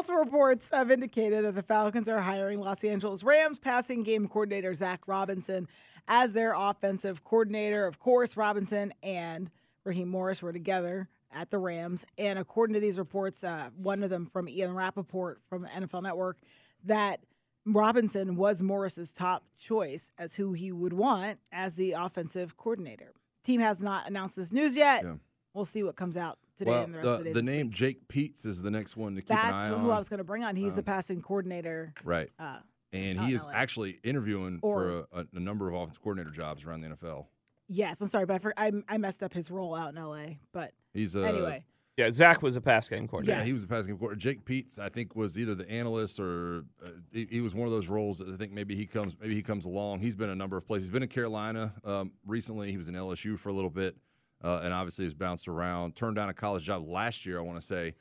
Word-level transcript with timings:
Multiple 0.00 0.24
reports 0.24 0.70
have 0.70 0.90
indicated 0.90 1.44
that 1.44 1.54
the 1.54 1.62
Falcons 1.62 2.08
are 2.08 2.22
hiring 2.22 2.58
Los 2.58 2.82
Angeles 2.84 3.22
Rams 3.22 3.58
passing 3.58 4.02
game 4.02 4.28
coordinator 4.28 4.72
Zac 4.72 5.06
Robinson 5.06 5.68
as 6.08 6.32
their 6.32 6.54
offensive 6.56 7.22
coordinator. 7.22 7.84
Of 7.84 7.98
course, 7.98 8.34
Robinson 8.34 8.94
and 9.02 9.50
Raheem 9.84 10.08
Morris 10.08 10.42
were 10.42 10.54
together 10.54 11.06
at 11.30 11.50
the 11.50 11.58
Rams. 11.58 12.06
And 12.16 12.38
according 12.38 12.72
to 12.72 12.80
these 12.80 12.96
reports, 12.96 13.44
uh, 13.44 13.68
one 13.76 14.02
of 14.02 14.08
them 14.08 14.24
from 14.24 14.48
Ian 14.48 14.72
Rapoport 14.72 15.42
from 15.50 15.66
NFL 15.66 16.02
Network, 16.02 16.38
that 16.84 17.20
Robinson 17.66 18.36
was 18.36 18.62
Morris's 18.62 19.12
top 19.12 19.44
choice 19.58 20.10
as 20.16 20.34
who 20.34 20.54
he 20.54 20.72
would 20.72 20.94
want 20.94 21.40
as 21.52 21.76
the 21.76 21.92
offensive 21.92 22.56
coordinator. 22.56 23.12
Team 23.44 23.60
has 23.60 23.80
not 23.80 24.08
announced 24.08 24.36
this 24.36 24.50
news 24.50 24.74
yet. 24.74 25.02
Yeah. 25.04 25.16
We'll 25.52 25.66
see 25.66 25.82
what 25.82 25.96
comes 25.96 26.16
out 26.16 26.38
today 26.60 26.70
Well, 26.70 26.84
and 26.84 26.94
the 26.94 26.98
rest 26.98 27.04
the, 27.06 27.12
of 27.14 27.18
the 27.18 27.24
day. 27.24 27.32
the 27.32 27.42
name 27.42 27.66
week. 27.66 27.74
Jake 27.76 28.08
Peetz 28.08 28.46
is 28.46 28.62
the 28.62 28.70
next 28.70 28.96
one 28.96 29.14
to 29.16 29.20
keep 29.22 29.30
an 29.30 29.36
eye 29.38 29.62
That's 29.62 29.74
on. 29.74 29.80
who 29.82 29.90
I 29.90 29.98
was 29.98 30.08
going 30.08 30.18
to 30.18 30.24
bring 30.24 30.44
on. 30.44 30.54
He's 30.56 30.74
the 30.74 30.80
Um, 30.80 30.84
passing 30.84 31.20
coordinator. 31.22 31.92
Right. 32.04 32.30
Uh, 32.38 32.58
And 32.92 33.20
he 33.20 33.34
is 33.34 33.44
LA. 33.46 33.52
actually 33.52 33.98
interviewing 34.04 34.58
Or- 34.62 35.06
for 35.10 35.18
a, 35.18 35.20
a, 35.22 35.26
a 35.34 35.40
number 35.40 35.68
of 35.68 35.74
offense 35.74 35.98
coordinator 35.98 36.30
jobs 36.30 36.64
around 36.64 36.80
the 36.82 36.88
NFL. 36.88 37.26
yes, 37.68 38.00
I'm 38.00 38.08
sorry, 38.08 38.26
but 38.26 38.34
I, 38.34 38.38
for, 38.38 38.54
I, 38.56 38.72
I 38.88 38.98
messed 38.98 39.22
up 39.22 39.32
his 39.32 39.50
role 39.50 39.74
out 39.74 39.94
in 39.94 40.02
LA. 40.02 40.34
But 40.52 40.72
He's 40.92 41.14
uh, 41.14 41.20
anyway, 41.20 41.64
Yeah, 41.96 42.10
Zac 42.10 42.42
was 42.42 42.56
a 42.56 42.60
pass 42.60 42.88
game 42.88 43.06
coordinator. 43.06 43.38
Yeah, 43.38 43.44
he 43.44 43.52
was 43.52 43.62
a 43.62 43.68
passing 43.68 43.92
game 43.92 43.98
coordinator. 43.98 44.20
Jake 44.34 44.44
Peetz, 44.44 44.78
I 44.80 44.88
think, 44.88 45.14
was 45.14 45.38
either 45.38 45.54
the 45.54 45.70
analyst 45.70 46.18
or 46.18 46.64
uh, 46.84 46.88
he, 47.12 47.26
he 47.30 47.40
was 47.40 47.54
one 47.54 47.66
of 47.68 47.72
those 47.72 47.88
roles 47.88 48.18
that 48.18 48.28
I 48.28 48.36
think 48.36 48.50
maybe 48.52 48.74
he 48.74 48.86
comes 48.86 49.16
maybe 49.20 49.36
he 49.36 49.42
comes 49.42 49.66
along. 49.66 50.00
He's 50.00 50.16
been 50.16 50.30
a 50.30 50.34
number 50.34 50.56
of 50.56 50.66
places. 50.66 50.88
He's 50.88 50.92
been 50.92 51.02
in 51.04 51.08
Carolina 51.08 51.74
um, 51.84 52.10
recently. 52.26 52.72
He 52.72 52.76
was 52.76 52.88
in 52.88 52.94
LSU 52.96 53.38
for 53.38 53.50
a 53.50 53.52
little 53.52 53.70
bit, 53.70 53.96
uh, 54.42 54.60
and 54.62 54.72
obviously 54.72 55.04
has 55.04 55.14
bounced 55.14 55.48
around. 55.48 55.96
Turned 55.96 56.16
down 56.16 56.28
a 56.28 56.34
college 56.34 56.64
job 56.64 56.86
last 56.86 57.26
year, 57.26 57.38
I 57.38 57.42
want 57.42 57.60
to 57.60 57.66
say. 57.66 57.94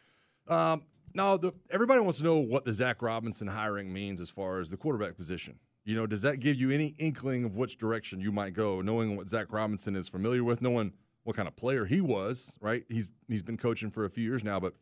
Um, 0.47 0.83
now, 1.13 1.37
the, 1.37 1.53
everybody 1.69 1.99
wants 2.01 2.19
to 2.19 2.23
know 2.23 2.37
what 2.37 2.65
the 2.65 2.73
Zac 2.73 3.01
Robinson 3.01 3.47
hiring 3.47 3.91
means 3.91 4.21
as 4.21 4.29
far 4.29 4.59
as 4.59 4.69
the 4.69 4.77
quarterback 4.77 5.17
position. 5.17 5.59
You 5.83 5.95
know, 5.95 6.05
does 6.05 6.21
that 6.21 6.39
give 6.39 6.55
you 6.55 6.69
any 6.69 6.95
inkling 6.99 7.43
of 7.43 7.55
which 7.55 7.77
direction 7.77 8.21
you 8.21 8.31
might 8.31 8.53
go, 8.53 8.81
knowing 8.81 9.15
what 9.17 9.27
Zac 9.27 9.51
Robinson 9.51 9.95
is 9.95 10.07
familiar 10.07 10.43
with, 10.43 10.61
knowing 10.61 10.93
what 11.23 11.35
kind 11.35 11.47
of 11.47 11.55
player 11.55 11.85
he 11.85 11.99
was, 12.01 12.57
right? 12.61 12.83
He's 12.89 13.09
he's 13.27 13.41
been 13.41 13.57
coaching 13.57 13.89
for 13.89 14.05
a 14.05 14.09
few 14.09 14.23
years 14.23 14.43
now, 14.43 14.59
but 14.59 14.75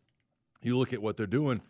you 0.61 0.77
look 0.77 0.93
at 0.93 1.01
what 1.01 1.17
they're 1.17 1.27
doing. 1.27 1.61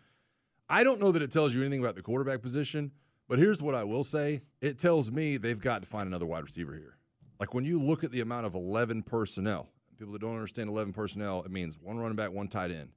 I 0.68 0.84
don't 0.84 1.00
know 1.00 1.12
that 1.12 1.22
it 1.22 1.30
tells 1.30 1.54
you 1.54 1.60
anything 1.60 1.80
about 1.80 1.94
the 1.94 2.02
quarterback 2.02 2.42
position, 2.42 2.92
but 3.28 3.38
here's 3.38 3.62
what 3.62 3.74
I 3.74 3.84
will 3.84 4.04
say. 4.04 4.42
It 4.60 4.78
tells 4.78 5.10
me 5.10 5.36
they've 5.36 5.60
got 5.60 5.82
to 5.82 5.88
find 5.88 6.06
another 6.06 6.26
wide 6.26 6.44
receiver 6.44 6.74
here. 6.74 6.98
Like 7.38 7.54
when 7.54 7.64
you 7.64 7.80
look 7.80 8.02
at 8.02 8.10
the 8.10 8.20
amount 8.20 8.46
of 8.46 8.54
11 8.54 9.04
personnel, 9.04 9.68
people 9.98 10.12
that 10.12 10.20
don't 10.20 10.34
understand 10.34 10.68
11 10.68 10.92
personnel, 10.92 11.42
it 11.42 11.50
means 11.50 11.76
one 11.80 11.98
running 11.98 12.16
back, 12.16 12.30
one 12.30 12.48
tight 12.48 12.70
end. 12.70 12.90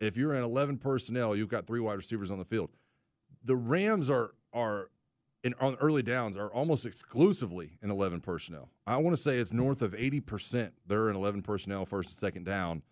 If 0.00 0.16
you're 0.16 0.34
in 0.34 0.42
11 0.42 0.78
personnel, 0.78 1.34
you've 1.34 1.48
got 1.48 1.66
three 1.66 1.80
wide 1.80 1.94
receivers 1.94 2.30
on 2.30 2.38
the 2.38 2.44
field. 2.44 2.70
The 3.44 3.56
Rams 3.56 4.10
are 4.10 4.34
are 4.52 4.90
in 5.42 5.54
on 5.60 5.76
early 5.76 6.02
downs 6.02 6.36
are 6.36 6.52
almost 6.52 6.86
exclusively 6.86 7.78
in 7.82 7.90
11 7.90 8.20
personnel. 8.20 8.70
I 8.86 8.96
want 8.96 9.16
to 9.16 9.22
say 9.22 9.38
it's 9.38 9.52
north 9.52 9.82
of 9.82 9.92
80% 9.92 10.72
they're 10.86 11.08
in 11.08 11.16
11 11.16 11.42
personnel 11.42 11.84
first 11.84 12.10
and 12.10 12.18
second 12.18 12.44
down. 12.44 12.82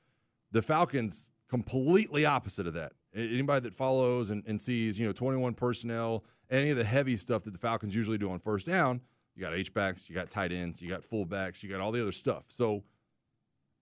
The 0.50 0.62
Falcons 0.62 1.32
completely 1.48 2.24
opposite 2.24 2.66
of 2.66 2.74
that. 2.74 2.92
Anybody 3.14 3.64
that 3.64 3.74
follows 3.74 4.30
and, 4.30 4.42
and 4.46 4.60
sees, 4.60 4.98
you 4.98 5.06
know, 5.06 5.12
21 5.12 5.54
personnel, 5.54 6.24
any 6.48 6.70
of 6.70 6.76
the 6.76 6.84
heavy 6.84 7.16
stuff 7.16 7.42
that 7.44 7.50
the 7.50 7.58
Falcons 7.58 7.94
usually 7.94 8.18
do 8.18 8.30
on 8.30 8.38
first 8.38 8.66
down, 8.66 9.00
you 9.34 9.42
got 9.42 9.54
H 9.54 9.72
backs, 9.72 10.08
you 10.08 10.14
got 10.14 10.30
tight 10.30 10.52
ends, 10.52 10.80
you 10.80 10.88
got 10.88 11.02
fullbacks, 11.02 11.62
you 11.62 11.68
got 11.68 11.80
all 11.80 11.92
the 11.92 12.02
other 12.02 12.12
stuff. 12.12 12.44
So 12.48 12.84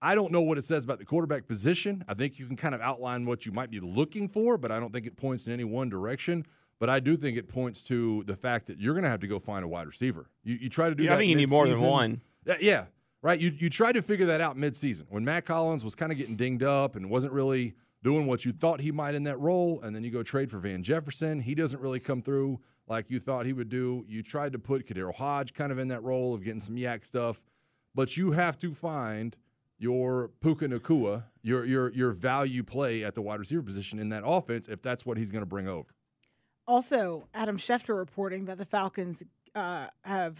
I 0.01 0.15
don't 0.15 0.31
know 0.31 0.41
what 0.41 0.57
it 0.57 0.63
says 0.63 0.83
about 0.83 0.99
the 0.99 1.05
quarterback 1.05 1.47
position. 1.47 2.03
I 2.07 2.13
think 2.13 2.39
you 2.39 2.45
can 2.45 2.55
kind 2.55 2.73
of 2.73 2.81
outline 2.81 3.25
what 3.25 3.45
you 3.45 3.51
might 3.51 3.69
be 3.69 3.79
looking 3.79 4.27
for, 4.29 4.57
but 4.57 4.71
I 4.71 4.79
don't 4.79 4.93
think 4.93 5.05
it 5.05 5.17
points 5.17 5.45
in 5.47 5.53
any 5.53 5.65
one 5.65 5.89
direction. 5.89 6.45
But 6.79 6.89
I 6.89 7.01
do 7.01 7.17
think 7.17 7.37
it 7.37 7.49
points 7.49 7.83
to 7.85 8.23
the 8.25 8.37
fact 8.37 8.67
that 8.67 8.79
you're 8.79 8.93
going 8.93 9.03
to 9.03 9.09
have 9.09 9.19
to 9.19 9.27
go 9.27 9.37
find 9.39 9.65
a 9.65 9.67
wide 9.67 9.85
receiver. 9.87 10.29
You, 10.43 10.55
you 10.55 10.69
try 10.69 10.87
to 10.87 10.95
do 10.95 11.03
Yeah, 11.03 11.09
that. 11.09 11.15
I 11.15 11.17
think 11.19 11.29
you 11.29 11.35
need 11.35 11.49
more 11.49 11.67
than 11.67 11.81
one. 11.81 12.21
Yeah, 12.61 12.85
right. 13.21 13.37
You 13.37 13.51
you 13.55 13.69
tried 13.69 13.93
to 13.93 14.01
figure 14.01 14.25
that 14.27 14.39
out 14.39 14.55
mid-season 14.55 15.07
when 15.09 15.25
Mack 15.25 15.47
Hollins 15.47 15.83
was 15.83 15.93
kind 15.93 16.11
of 16.11 16.17
getting 16.17 16.37
dinged 16.37 16.63
up 16.63 16.95
and 16.95 17.09
wasn't 17.09 17.33
really 17.33 17.75
doing 18.01 18.25
what 18.27 18.45
you 18.45 18.53
thought 18.53 18.79
he 18.79 18.93
might 18.93 19.13
in 19.13 19.23
that 19.23 19.37
role, 19.39 19.81
and 19.81 19.93
then 19.93 20.05
you 20.05 20.09
go 20.09 20.23
trade 20.23 20.49
for 20.49 20.57
Van 20.59 20.81
Jefferson. 20.81 21.41
He 21.41 21.53
doesn't 21.53 21.81
really 21.81 21.99
come 21.99 22.21
through 22.21 22.61
like 22.87 23.09
you 23.09 23.19
thought 23.19 23.45
he 23.45 23.51
would 23.51 23.67
do. 23.67 24.05
You 24.07 24.23
tried 24.23 24.53
to 24.53 24.59
put 24.59 24.87
KhaDarel 24.87 25.15
Hodge 25.15 25.53
kind 25.53 25.73
of 25.73 25.77
in 25.79 25.89
that 25.89 26.01
role 26.01 26.33
of 26.33 26.41
getting 26.45 26.61
some 26.61 26.77
YAC 26.77 27.03
stuff, 27.03 27.43
but 27.93 28.15
you 28.15 28.31
have 28.31 28.57
to 28.59 28.73
find 28.73 29.35
your 29.79 30.29
Puka 30.41 30.67
Nacua, 30.67 31.23
your 31.41 31.65
your 31.65 31.91
your 31.93 32.11
value 32.11 32.63
play 32.63 33.03
at 33.03 33.15
the 33.15 33.21
wide 33.21 33.39
receiver 33.39 33.61
position 33.63 33.97
in 33.97 34.09
that 34.09 34.23
offense 34.25 34.67
if 34.67 34.81
that's 34.81 35.05
what 35.05 35.17
he's 35.17 35.31
going 35.31 35.41
to 35.41 35.45
bring 35.47 35.67
over. 35.67 35.87
also 36.67 37.27
Adam 37.33 37.57
Schefter 37.57 37.97
reporting 37.97 38.45
that 38.45 38.57
the 38.57 38.65
Falcons 38.65 39.23
uh, 39.55 39.87
have. 40.03 40.37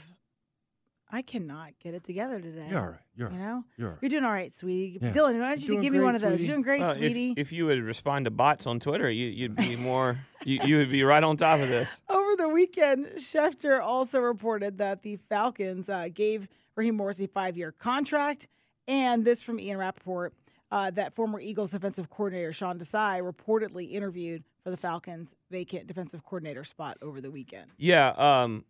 I 1.11 1.23
cannot 1.23 1.71
get 1.81 1.95
it 1.95 2.03
together 2.03 2.39
today. 2.39 2.67
You're 2.69 2.79
all 2.79 2.87
right. 2.89 2.99
You're 3.15 3.31
You 3.31 3.35
right. 3.35 3.43
know, 3.47 3.63
You're 3.77 3.87
all 3.87 3.93
right. 3.93 3.99
you're 4.03 4.09
doing 4.09 4.23
all 4.25 4.31
right, 4.31 4.53
sweetie. 4.53 4.99
Yeah. 5.01 5.11
Dylan, 5.11 5.39
why 5.39 5.49
don't 5.49 5.61
you 5.61 5.67
Doing 5.69 5.81
give 5.81 5.93
me 5.93 6.01
one 6.01 6.13
of 6.13 6.21
those? 6.21 6.33
sweetie. 6.33 6.43
You're 6.43 6.53
doing 6.53 6.61
great, 6.61 6.81
Well, 6.81 6.91
if, 6.91 6.97
sweetie. 6.97 7.33
if 7.35 7.51
you 7.51 7.65
would 7.65 7.81
respond 7.81 8.25
to 8.25 8.31
bots 8.31 8.67
on 8.67 8.79
Twitter, 8.79 9.09
you, 9.09 9.25
you'd 9.25 9.55
be 9.55 9.75
more. 9.75 10.19
you, 10.45 10.59
you 10.63 10.77
would 10.77 10.91
be 10.91 11.01
right 11.03 11.23
on 11.23 11.35
top 11.35 11.61
of 11.61 11.67
this. 11.67 11.99
Over 12.09 12.35
the 12.37 12.49
weekend, 12.49 13.07
Schefter 13.17 13.81
also 13.81 14.19
reported 14.19 14.77
that 14.77 15.01
the 15.01 15.15
Falcons 15.15 15.89
uh, 15.89 16.09
gave 16.13 16.47
Raheem 16.75 16.97
Morris 16.97 17.19
a 17.19 17.25
five-year 17.27 17.71
contract, 17.71 18.47
and 18.89 19.23
this 19.23 19.41
from 19.41 19.59
Ian 19.59 19.77
Rapoport 19.77 20.33
uh, 20.71 20.91
that 20.91 21.13
former 21.13 21.39
Eagles 21.39 21.71
defensive 21.71 22.09
coordinator 22.09 22.51
Sean 22.51 22.77
Desai 22.77 23.21
reportedly 23.21 23.93
interviewed 23.93 24.43
for 24.63 24.71
the 24.71 24.77
Falcons' 24.77 25.35
vacant 25.49 25.87
defensive 25.87 26.23
coordinator 26.25 26.63
spot 26.63 26.97
over 27.01 27.21
the 27.21 27.31
weekend. 27.31 27.71
Yeah. 27.77 28.09
Um. 28.17 28.65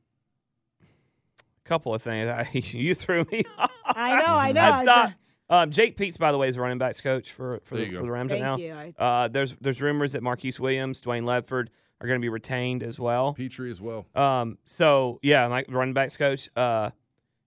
Couple 1.63 1.93
of 1.93 2.01
things. 2.01 2.27
I, 2.29 2.47
you 2.53 2.95
threw 2.95 3.25
me. 3.31 3.43
off. 3.57 3.71
I 3.85 4.21
know, 4.21 4.33
I 4.33 4.51
know. 4.51 4.61
I 4.61 4.79
I 4.79 4.83
stopped. 4.83 5.13
Um, 5.51 5.71
Jake 5.71 5.97
Peetz, 5.97 6.17
by 6.17 6.31
the 6.31 6.37
way, 6.37 6.47
is 6.47 6.57
a 6.57 6.61
running 6.61 6.77
backs 6.77 7.01
coach 7.01 7.31
for 7.31 7.59
for, 7.63 7.77
the, 7.77 7.91
for 7.91 8.03
the 8.03 8.11
Rams 8.11 8.29
Thank 8.29 8.43
right 8.43 8.57
now. 8.59 8.83
you. 8.83 8.93
Uh, 8.97 9.27
there's 9.27 9.55
there's 9.61 9.81
rumors 9.81 10.13
that 10.13 10.21
Marquice 10.21 10.59
Williams, 10.59 11.01
Dwayne 11.01 11.23
Ledford 11.23 11.67
are 12.01 12.07
going 12.07 12.19
to 12.19 12.23
be 12.23 12.29
retained 12.29 12.81
as 12.81 12.99
well. 12.99 13.33
Petrie 13.33 13.69
as 13.69 13.81
well. 13.81 14.05
Um, 14.15 14.57
so 14.65 15.19
yeah, 15.21 15.45
like 15.47 15.65
running 15.69 15.93
backs 15.93 16.17
coach. 16.17 16.49
Uh, 16.55 16.91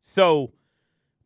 so 0.01 0.53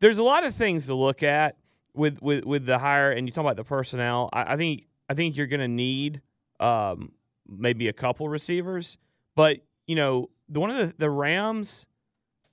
there's 0.01 0.19
a 0.19 0.23
lot 0.23 0.45
of 0.45 0.55
things 0.55 0.87
to 0.87 0.95
look 0.95 1.23
at 1.23 1.57
with 1.95 2.21
with 2.23 2.45
with 2.45 2.67
the 2.67 2.79
hire, 2.79 3.11
and 3.11 3.27
you 3.27 3.33
talk 3.33 3.43
about 3.43 3.57
the 3.57 3.65
personnel. 3.65 4.29
I, 4.33 4.55
I 4.55 4.57
think 4.57 4.87
I 5.09 5.15
think 5.15 5.37
you're 5.37 5.47
going 5.47 5.61
to 5.61 5.69
need 5.69 6.21
um, 6.61 7.13
maybe 7.49 7.89
a 7.89 7.93
couple 7.93 8.29
receivers, 8.29 8.99
but 9.35 9.59
you 9.87 9.97
know 9.97 10.31
the 10.49 10.61
one 10.61 10.71
of 10.71 10.77
the, 10.77 10.95
the 10.99 11.11
Rams 11.11 11.87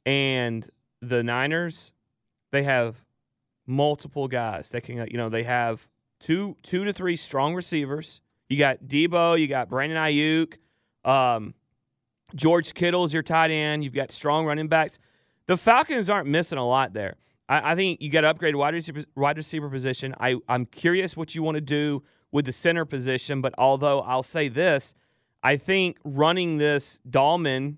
and 0.06 0.70
the 1.02 1.24
Niners, 1.24 1.92
they 2.52 2.64
have 2.64 3.04
multiple 3.66 4.28
guys. 4.28 4.70
They 4.70 4.82
can 4.82 5.08
you 5.10 5.18
know 5.18 5.30
they 5.30 5.44
have 5.44 5.88
two 6.20 6.56
two 6.64 6.86
to 6.86 6.94
three 6.94 7.16
strong 7.16 7.54
receivers. 7.54 8.22
You 8.50 8.58
got 8.58 8.84
Deebo, 8.86 9.40
you 9.40 9.48
got 9.48 9.70
Brandon 9.70 9.98
Aiyuk. 9.98 10.56
Um, 11.06 11.54
George 12.36 12.74
Kittle 12.74 13.04
is 13.04 13.14
your 13.14 13.24
tight 13.24 13.52
end. 13.52 13.84
You've 13.84 13.94
got 13.94 14.12
strong 14.12 14.46
running 14.46 14.68
backs. 14.68 15.00
The 15.48 15.58
Falcons 15.58 16.10
aren't 16.10 16.28
missing 16.28 16.58
a 16.58 16.66
lot 16.66 16.94
there. 16.94 17.16
I, 17.50 17.72
I 17.72 17.76
think 17.76 18.02
you 18.02 18.10
got 18.10 18.22
to 18.22 18.30
upgrade 18.30 18.56
wide 18.56 18.74
receiver, 18.74 19.04
wide 19.16 19.38
receiver 19.38 19.70
position. 19.70 20.16
I, 20.20 20.38
I'm 20.48 20.66
curious 20.66 21.18
what 21.18 21.36
you 21.36 21.44
want 21.44 21.56
to 21.56 21.62
do 21.62 22.04
with 22.32 22.46
the 22.46 22.52
center 22.52 22.86
position. 22.86 23.42
But 23.42 23.54
although 23.58 24.02
I'll 24.02 24.24
say 24.24 24.48
this, 24.48 24.94
I 25.44 25.58
think 25.58 25.98
running 26.04 26.58
this 26.58 27.00
Dalman 27.10 27.78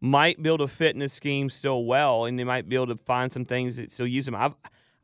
might 0.00 0.42
be 0.42 0.48
able 0.48 0.58
to 0.58 0.68
fit 0.68 0.94
in 0.94 1.00
the 1.00 1.08
scheme 1.08 1.50
still 1.50 1.84
well, 1.84 2.24
and 2.24 2.38
they 2.38 2.44
might 2.44 2.68
be 2.68 2.76
able 2.76 2.88
to 2.88 2.96
find 2.96 3.30
some 3.30 3.44
things 3.44 3.76
that 3.76 3.90
still 3.90 4.06
use 4.06 4.26
him. 4.26 4.34
I've 4.34 4.54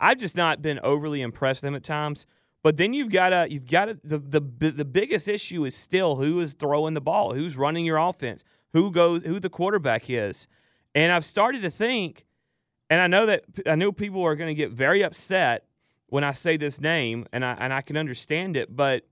I've 0.00 0.18
just 0.18 0.36
not 0.36 0.62
been 0.62 0.80
overly 0.82 1.20
impressed 1.20 1.62
with 1.62 1.68
him 1.68 1.74
at 1.74 1.84
times. 1.84 2.26
But 2.62 2.76
then 2.76 2.94
you've 2.94 3.10
got 3.10 3.30
to 3.30 3.46
you've 3.50 3.66
got 3.66 3.88
the 4.04 4.18
the 4.18 4.40
the 4.40 4.84
biggest 4.84 5.28
issue 5.28 5.64
is 5.64 5.74
still 5.74 6.16
who 6.16 6.40
is 6.40 6.52
throwing 6.52 6.94
the 6.94 7.00
ball, 7.00 7.34
who's 7.34 7.56
running 7.56 7.84
your 7.84 7.98
offense, 7.98 8.44
who 8.72 8.90
goes 8.90 9.22
who 9.24 9.40
the 9.40 9.50
quarterback 9.50 10.08
is. 10.08 10.46
And 10.94 11.10
I've 11.10 11.24
started 11.24 11.62
to 11.62 11.70
think 11.70 12.24
and 12.92 13.00
I 13.00 13.06
know 13.06 13.24
that 13.24 13.44
I 13.66 13.74
know 13.74 13.90
people 13.90 14.22
are 14.22 14.36
going 14.36 14.48
to 14.48 14.54
get 14.54 14.70
very 14.70 15.02
upset 15.02 15.64
when 16.08 16.24
I 16.24 16.32
say 16.32 16.58
this 16.58 16.78
name 16.78 17.24
and 17.32 17.42
I 17.42 17.54
and 17.58 17.72
I 17.72 17.80
can 17.80 17.96
understand 17.96 18.54
it, 18.54 18.76
but 18.76 19.06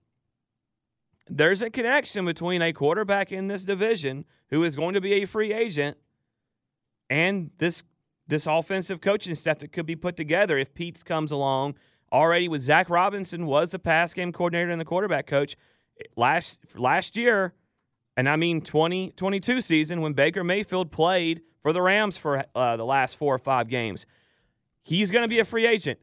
there's 1.31 1.62
a 1.62 1.71
connection 1.71 2.27
between 2.27 2.61
a 2.61 2.75
quarterback 2.75 3.32
in 3.32 3.47
this 3.47 3.65
division 3.65 4.27
who 4.50 4.65
is 4.65 4.77
going 4.77 4.93
to 4.93 5.00
be 5.00 5.15
a 5.15 5.25
free 5.25 5.55
agent 5.55 5.97
and 7.09 7.53
this 7.56 7.82
this 8.27 8.47
offensive 8.47 9.00
coaching 9.00 9.35
staff 9.35 9.61
that 9.61 9.73
could 9.73 9.87
be 9.87 9.97
put 9.97 10.15
together 10.15 10.59
if 10.59 10.75
Peetz 10.75 11.03
comes 11.03 11.32
along. 11.32 11.75
Already 12.12 12.49
with 12.49 12.61
Zac 12.61 12.91
Robinson 12.91 13.47
was 13.47 13.71
the 13.71 13.79
pass 13.79 14.12
game 14.12 14.31
coordinator 14.31 14.71
and 14.71 14.79
the 14.79 14.85
quarterback 14.85 15.27
coach 15.27 15.56
eh, 15.99 16.05
last 16.19 16.59
last 16.75 17.17
year, 17.17 17.55
and 18.15 18.29
I 18.29 18.37
mean 18.37 18.61
2022 18.61 19.62
season 19.62 20.03
when 20.03 20.12
Baker 20.12 20.44
Mayfield 20.44 20.93
played 20.93 21.41
for 21.62 21.73
the 21.73 21.83
Rams 21.83 22.17
for 22.17 22.45
uh, 22.55 22.77
the 22.77 22.85
last 22.85 23.17
four 23.17 23.35
or 23.35 23.39
five 23.39 23.69
games. 23.69 24.07
He's 24.83 25.11
going 25.11 25.23
to 25.23 25.29
be 25.29 25.39
a 25.39 25.45
free 25.45 25.67
agent. 25.67 25.99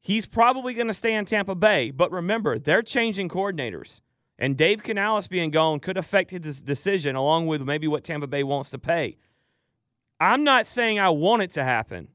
He's 0.00 0.26
probably 0.26 0.74
going 0.74 0.86
to 0.86 0.94
stay 0.94 1.14
in 1.14 1.24
Tampa 1.24 1.54
Bay, 1.54 1.90
but 1.90 2.12
remember 2.12 2.58
they're 2.58 2.82
changing 2.82 3.28
coordinators, 3.28 4.00
and 4.38 4.56
Dave 4.56 4.82
Canales 4.82 5.26
being 5.26 5.50
gone 5.50 5.80
could 5.80 5.96
affect 5.96 6.30
his 6.30 6.62
decision 6.62 7.16
along 7.16 7.46
with 7.46 7.62
maybe 7.62 7.88
what 7.88 8.04
Tampa 8.04 8.26
Bay 8.26 8.44
wants 8.44 8.70
to 8.70 8.78
pay. 8.78 9.16
I'm 10.20 10.44
not 10.44 10.66
saying 10.66 10.98
I 10.98 11.10
want 11.10 11.42
it 11.42 11.52
to 11.52 11.64
happen. 11.64 12.08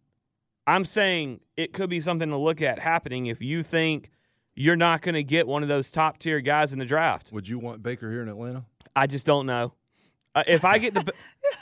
I'm 0.65 0.85
saying 0.85 1.41
it 1.57 1.73
could 1.73 1.89
be 1.89 1.99
something 1.99 2.29
to 2.29 2.37
look 2.37 2.61
at 2.61 2.79
happening 2.79 3.25
if 3.25 3.41
you 3.41 3.63
think 3.63 4.09
you're 4.55 4.75
not 4.75 5.01
going 5.01 5.15
to 5.15 5.23
get 5.23 5.47
one 5.47 5.63
of 5.63 5.69
those 5.69 5.91
top 5.91 6.17
tier 6.17 6.39
guys 6.39 6.73
in 6.73 6.79
the 6.79 6.85
draft. 6.85 7.31
Would 7.31 7.47
you 7.47 7.59
want 7.59 7.83
Baker 7.83 8.09
here 8.09 8.21
in 8.21 8.29
Atlanta? 8.29 8.65
I 8.95 9.07
just 9.07 9.25
don't 9.25 9.45
know. 9.45 9.73
Uh, 10.33 10.43
if 10.47 10.63
I 10.63 10.77
get 10.77 10.93
the 10.93 11.11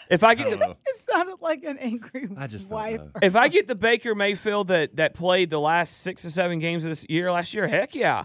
if 0.10 0.24
I 0.24 0.36
get 0.36 0.52
the 0.52 0.76
It 0.86 0.89
sounded 1.12 1.38
like 1.42 1.64
an 1.64 1.78
angry 1.78 2.30
I 2.38 2.48
just 2.48 2.70
don't 2.70 2.80
wife. 2.80 3.00
know. 3.00 3.12
if 3.22 3.36
I 3.36 3.48
get 3.48 3.68
the 3.68 3.76
Baker 3.76 4.16
Mayfield 4.16 4.68
that 4.68 4.96
that 4.98 5.14
played 5.14 5.50
the 5.50 5.60
last 5.60 5.98
six 6.00 6.26
or 6.26 6.30
seven 6.30 6.60
games 6.60 6.84
of 6.84 6.90
this 6.90 7.06
year 7.10 7.32
last 7.32 7.54
year, 7.54 7.68
heck 7.68 7.96
yeah. 7.96 8.24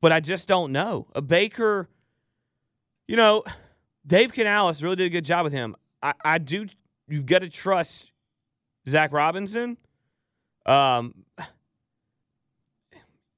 But 0.00 0.12
I 0.12 0.20
just 0.20 0.46
don't 0.46 0.72
know. 0.72 1.06
A 1.14 1.22
Baker, 1.22 1.88
you 3.08 3.16
know, 3.16 3.44
Dave 4.06 4.32
Canales 4.32 4.82
really 4.82 4.96
did 4.96 5.06
a 5.06 5.10
good 5.10 5.24
job 5.24 5.44
with 5.44 5.52
him. 5.52 5.74
I, 6.02 6.14
I 6.24 6.38
do. 6.38 6.66
You've 7.08 7.26
got 7.26 7.40
to 7.40 7.48
trust 7.48 8.12
Zac 8.88 9.12
Robinson. 9.12 9.76
Um, 10.64 11.24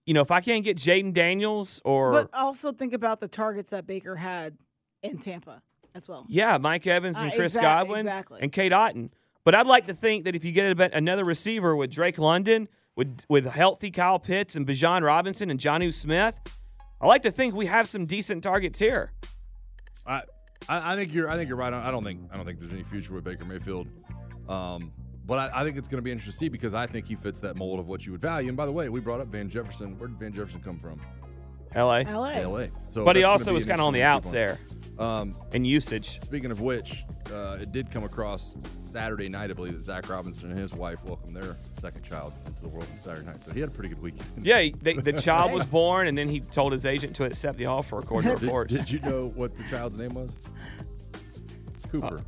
you 0.07 0.15
know, 0.15 0.23
if 0.23 0.31
I 0.31 0.41
can't 0.41 0.65
get 0.65 0.77
Jayden 0.79 1.13
Daniels 1.13 1.81
or 1.85 2.13
But 2.13 2.31
also 2.33 2.73
think 2.73 2.93
about 2.95 3.21
the 3.21 3.29
targets 3.29 3.71
that 3.71 3.87
Baker 3.87 4.17
had 4.17 4.57
in 5.03 5.19
Tampa 5.19 5.63
as 5.95 6.09
well. 6.09 6.25
Yeah, 6.29 6.59
Mike 6.59 6.87
Evans 6.87 7.19
and 7.19 7.31
Uh, 7.33 7.35
Chris 7.37 7.53
exact- 7.53 7.65
Godwin 7.65 8.01
exactly. 8.01 8.41
and 8.43 8.53
Cade 8.53 8.73
Otton. 8.73 9.11
But 9.45 9.55
I'd 9.55 9.67
like 9.67 9.87
to 9.87 9.95
think 9.95 10.25
that 10.25 10.35
if 10.37 10.45
you 10.45 10.53
get 10.53 10.71
a 10.71 10.75
bit- 10.75 10.93
another 10.93 11.25
receiver 11.25 11.75
with 11.75 11.91
Drake 11.91 12.19
London, 12.19 12.69
with 12.97 13.25
with 13.29 13.47
healthy 13.47 13.91
Kyle 13.91 14.19
Pitts 14.19 14.57
and 14.57 14.67
Bijan 14.67 15.03
Robinson 15.03 15.51
and 15.51 15.59
Jonnu 15.61 15.93
Smith, 15.95 16.39
I 17.01 17.07
like 17.07 17.23
to 17.23 17.31
think 17.31 17.55
we 17.55 17.67
have 17.67 17.89
some 17.89 18.07
decent 18.07 18.43
targets 18.43 18.79
here. 18.79 19.13
I, 20.07 20.23
I 20.69 20.93
I 20.93 20.97
think 20.97 21.15
you're 21.15 21.31
I 21.31 21.37
think 21.37 21.49
you're 21.49 21.57
right. 21.57 21.73
on- 21.73 21.83
I 21.85 21.91
don't 21.91 22.05
think 22.05 22.21
I 22.33 22.37
don't 22.37 22.45
think 22.45 22.59
there's 22.61 22.73
any 22.73 22.83
future 22.83 23.15
with 23.15 23.25
Baker 23.25 23.45
Mayfield. 23.45 23.87
Um, 24.49 24.93
but 25.25 25.39
I, 25.39 25.61
I 25.61 25.65
think 25.65 25.77
it's 25.77 25.89
going 25.89 25.99
to 25.99 26.03
be 26.03 26.11
interesting 26.11 26.33
to 26.33 26.39
see 26.39 26.49
because 26.49 26.73
I 26.75 26.87
think 26.87 27.07
he 27.07 27.15
fits 27.15 27.39
that 27.41 27.55
mold 27.57 27.79
of 27.81 27.87
what 27.87 28.07
you 28.07 28.13
would 28.13 28.21
value. 28.23 28.49
And 28.49 28.57
by 28.57 28.65
the 28.67 28.73
way, 28.73 28.89
we 28.89 28.99
brought 29.01 29.21
up 29.21 29.29
Van 29.29 29.49
Jefferson. 29.49 29.99
Where 29.99 30.09
did 30.09 30.19
Van 30.19 30.33
Jefferson 30.33 30.63
come 30.63 30.79
from? 30.79 31.01
L.A. 31.75 32.03
LA. 32.05 32.31
L.A. 32.41 32.69
So 32.89 33.05
but 33.05 33.15
he 33.15 33.25
also 33.25 33.53
was 33.53 33.67
kind 33.67 33.79
of 33.79 33.87
on 33.87 33.93
the 33.93 34.03
outs 34.03 34.31
there 34.31 34.53
on. 34.71 34.78
Um, 34.99 35.37
in 35.53 35.65
usage. 35.65 36.21
Speaking 36.23 36.51
of 36.51 36.61
which, 36.61 37.05
uh, 37.33 37.59
it 37.61 37.71
did 37.71 37.89
come 37.93 38.03
across 38.03 38.57
Saturday 38.91 39.29
night, 39.29 39.49
I 39.49 39.53
believe, 39.53 39.75
that 39.75 39.83
Zac 39.83 40.09
Robinson 40.09 40.51
and 40.51 40.59
his 40.59 40.75
wife 40.75 41.05
welcomed 41.05 41.37
their 41.37 41.57
second 41.81 42.03
child 42.03 42.33
into 42.47 42.63
the 42.63 42.69
world 42.69 42.87
on 42.93 42.99
Saturday 42.99 43.25
night. 43.27 43.39
So 43.39 43.53
he 43.53 43.61
had 43.61 43.69
a 43.69 43.73
pretty 43.73 43.91
good 43.91 44.03
weekend. 44.03 44.25
Yeah, 44.45 44.61
he, 44.61 44.71
they, 44.83 44.95
the 44.95 45.13
child 45.21 45.53
was 45.53 45.65
born, 45.65 46.09
and 46.09 46.19
then 46.19 46.29
he 46.29 46.41
told 46.41 46.73
his 46.73 46.85
agent 46.85 47.15
to 47.17 47.25
accept 47.25 47.59
the 47.59 47.67
offer, 47.67 47.99
according 48.01 48.37
to 48.37 48.45
reports. 48.45 48.75
did 48.75 48.91
you 48.91 48.99
know 49.01 49.29
what 49.37 49.57
the 49.57 49.63
child's 49.65 49.97
name 49.99 50.15
was? 50.15 50.37
Cooper. 51.91 52.21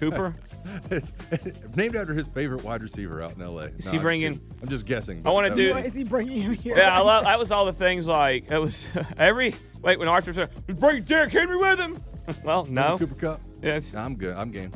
Cooper? 0.00 0.34
Named 1.76 1.94
after 1.94 2.12
his 2.12 2.26
favorite 2.28 2.64
wide 2.64 2.82
receiver 2.82 3.22
out 3.22 3.36
in 3.36 3.42
L.A. 3.42 3.66
Is 3.66 3.86
No, 3.86 3.92
he 3.92 3.98
I'm 3.98 3.98
just 3.98 4.02
bringing- 4.02 4.32
kidding. 4.34 4.50
I'm 4.62 4.68
just 4.68 4.84
guessing. 4.86 5.22
I 5.24 5.30
wanna 5.30 5.54
do- 5.54 5.72
Why 5.74 5.82
is 5.82 5.94
he 5.94 6.02
bringing 6.02 6.42
him 6.42 6.54
here? 6.54 6.76
Yeah, 6.76 6.92
I 6.98 7.02
love. 7.02 7.22
That 7.24 7.38
was 7.38 7.52
all 7.52 7.66
the 7.66 7.72
things 7.72 8.04
like 8.06 8.50
it 8.50 8.58
was 8.58 8.88
every 9.16 9.54
wait 9.80 9.98
when 10.00 10.08
Arthur 10.08 10.34
said, 10.34 10.50
"Bring 10.66 11.04
Derrick 11.04 11.32
Henry 11.32 11.56
with 11.56 11.78
him." 11.78 12.02
well, 12.44 12.66
no. 12.66 12.98
Cooper 12.98 13.14
Kupp. 13.14 13.40
Yes. 13.62 13.94
I'm 13.94 14.16
good. 14.16 14.36
I'm 14.36 14.50
game. 14.50 14.72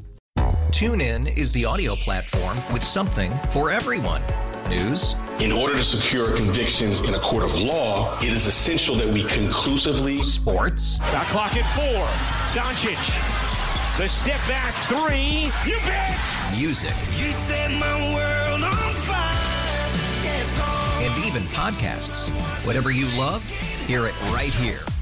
TuneIn 0.70 1.36
is 1.36 1.52
the 1.52 1.64
audio 1.64 1.96
platform 1.96 2.56
with 2.72 2.82
something 2.82 3.30
for 3.50 3.70
everyone. 3.70 4.22
News, 4.68 5.16
In 5.40 5.50
order 5.50 5.74
to 5.74 5.82
secure 5.82 6.36
convictions 6.36 7.00
in 7.00 7.14
a 7.14 7.18
court 7.18 7.42
of 7.42 7.58
law, 7.58 8.16
it 8.20 8.32
is 8.32 8.46
essential 8.46 8.94
that 8.96 9.08
we 9.08 9.24
conclusively 9.24 10.22
sports, 10.22 10.96
Shot 11.10 11.26
clock 11.26 11.56
at 11.56 11.66
four. 11.74 12.06
Doncic. 12.54 12.96
The 13.98 14.06
step 14.08 14.38
back 14.46 14.72
three. 14.86 15.50
You 15.68 15.76
bet. 15.86 16.16
music, 16.56 16.94
You 17.18 17.32
set 17.32 17.72
my 17.72 18.14
world 18.14 18.62
on 18.62 18.94
fire. 18.94 19.34
Yes, 20.22 20.60
and 21.02 21.24
even 21.24 21.42
podcasts. 21.48 22.28
Whatever 22.64 22.92
you 22.92 23.06
love, 23.18 23.44
hear 23.88 24.06
it 24.06 24.14
right 24.30 24.54
here 24.54 24.80